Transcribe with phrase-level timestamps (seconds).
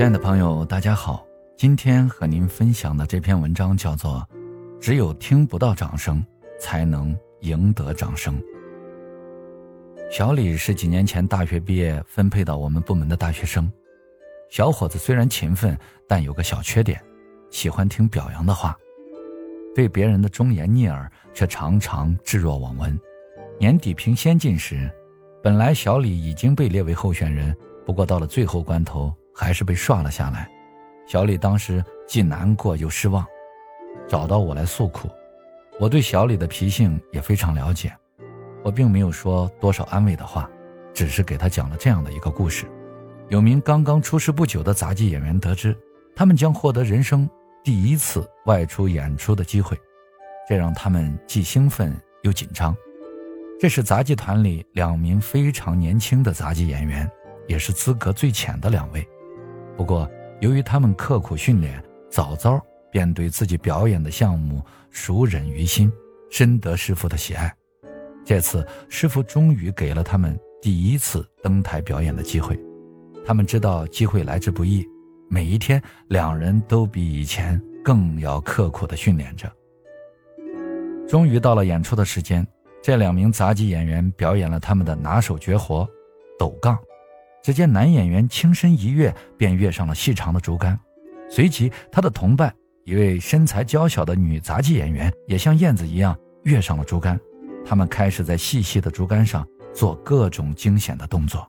[0.00, 1.26] 亲爱的朋友，大家好。
[1.58, 4.26] 今天和您分享的这篇文章叫做
[4.80, 6.24] 《只有听不到掌声，
[6.58, 8.40] 才能赢得掌声》。
[10.10, 13.70] 小李是几年前大学毕业分配到我们部门的大学生。
[14.48, 16.98] 小伙子虽然勤奋，但有个小缺点，
[17.50, 18.74] 喜欢听表扬的话，
[19.74, 22.98] 对别人的忠言逆耳却常常置若罔闻。
[23.58, 24.90] 年底评先进时，
[25.42, 27.54] 本来小李已经被列为候选人，
[27.84, 30.46] 不过到了最后关头，还是被刷了下来。
[31.06, 33.24] 小李当时既难过又失望，
[34.06, 35.08] 找到我来诉苦。
[35.80, 37.90] 我对小李的脾性也非常了解，
[38.62, 40.48] 我并没有说多少安慰的话，
[40.92, 42.66] 只是给他讲了这样的一个故事：
[43.30, 45.74] 有名刚刚出师不久的杂技演员得知，
[46.14, 47.28] 他们将获得人生
[47.64, 49.74] 第一次外出演出的机会，
[50.46, 52.76] 这让他们既兴奋又紧张。
[53.58, 57.10] 这是杂技团里两名非常年轻的杂技演员，
[57.48, 59.06] 也是资格最浅的两位。
[59.76, 60.08] 不过，
[60.40, 65.90] 由于他们刻苦训练，早早便对自己表演的项目熟稔于心，
[66.30, 67.52] 深得师傅的喜爱。
[68.24, 72.58] 这次师傅终于给了他们第一次登台表演的机会。
[73.24, 74.86] 他们知道机会来之不易，
[75.28, 79.50] 每一天两人都比以前更要刻苦地训练着。
[81.08, 82.46] 终于到了演出的时间，
[82.82, 85.88] 这两名杂技演员表演了他们的拿手绝活——
[86.38, 86.78] 抖杠。
[87.42, 90.78] 只见男演员轻身一跃，便跃上了细长的竹竿，
[91.30, 97.18] 随即他的同伴一位身材娇小的女杂技演员也像燕子一样跃上了竹竿。
[97.64, 101.48] 他们开始在细细的竹竿上做各种惊险的动作。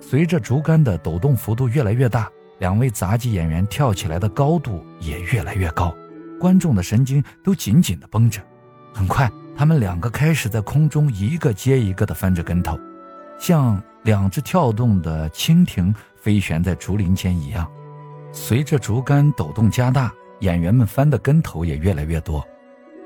[0.00, 5.94] 随着竹竿的抖动幅度越来越大，两位杂技演员跳起来的高度也越来越高，
[6.40, 8.40] 观众的神经都紧紧地绷着。
[8.92, 12.78] 很快，他们两个开始在空中一个接一个地翻着跟头，
[13.42, 13.82] 像……
[14.04, 17.70] 两只跳动的蜻蜓飞旋在竹林间一样，
[18.32, 22.44] 随着竹竿抖动加大，演员们翻的跟头也越来越多，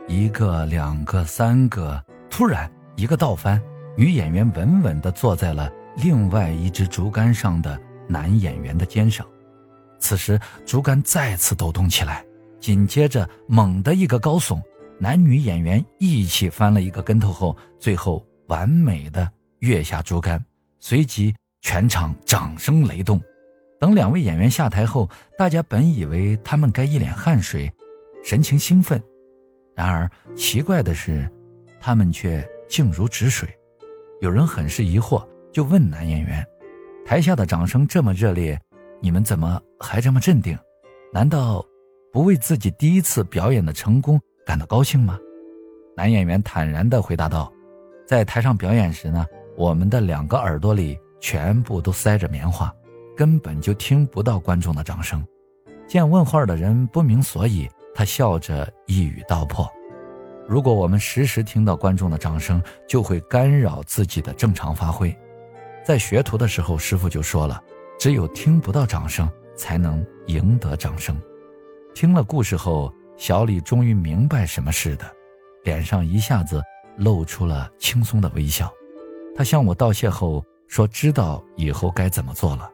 [0.09, 2.03] 一个、两个、三个。
[2.31, 3.61] 突然，一个倒翻，
[3.95, 9.27] 女演员稳稳地坐在了另外一只竹竿上的男演员的肩上。
[9.99, 12.25] 此时，竹竿再次抖动起来，
[12.59, 14.63] 紧接着猛地一个高耸，
[14.99, 19.31] 男女演员一起翻了一个跟头后，最后完美的
[19.61, 20.44] 跃下竹竿。
[20.78, 23.21] 随即，全场掌声雷动。
[23.81, 27.71] 等两位演员下台后，大家本以为他们该一脸汗水，
[28.22, 29.03] 神情兴奋。
[29.75, 31.28] 然而，奇怪的是，
[31.81, 33.49] 他们却静如止水。
[34.21, 36.47] 有人很是疑惑，就问男演员
[37.05, 38.59] ：“台下的掌声这么热烈，
[39.00, 40.56] 你们怎么还这么镇定？
[41.12, 41.65] 难道
[42.12, 45.19] 不为自己第一次表演的成功感到高兴吗？”
[45.97, 47.53] 男演员坦然地回答道
[48.06, 52.72] ：“在台上表演时呢。”我们的两个耳朵里全部都塞着棉花，
[53.17, 55.25] 根本就听不到观众的掌声。
[55.89, 59.66] 见问话的人不明所以，他笑着一语道破
[60.47, 65.16] ：“如果我们时时听到观众的掌声，就会干扰自己的正常发挥。”
[65.83, 67.62] 在学徒的时候，师傅就说了
[67.99, 71.16] ：“只有听不到掌声，才能赢得掌声。”
[71.95, 75.06] 听了故事后，小李终于明白什么似的，
[75.65, 76.61] 脸上一下子
[76.99, 78.71] 露出了轻松的微笑。
[79.37, 82.71] 他向我道谢后说：“知道以后该怎么做了。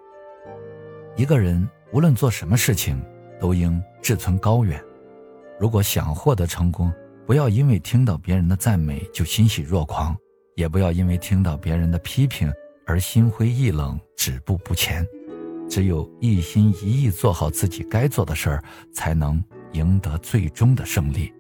[1.17, 3.03] 一个人无论做什么事情，
[3.41, 4.81] 都应志存高远。
[5.59, 6.93] 如果想获得成功，
[7.27, 10.17] 不要因为听到别人的赞美就欣喜若狂，
[10.55, 12.53] 也不要因为听到别人的批评
[12.87, 15.05] 而心灰意冷、止步不前。
[15.69, 21.33] 只有一心一意做好自己该做的事儿，才能赢得最终的胜利。”